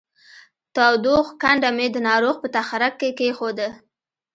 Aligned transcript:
تودوښ 0.75 1.27
کنډه 1.41 1.69
مې 1.77 1.87
د 1.93 1.97
ناروغ 2.07 2.35
په 2.41 2.47
تخرګ 2.55 2.93
کې 2.99 3.09
کېښوده 3.17 3.69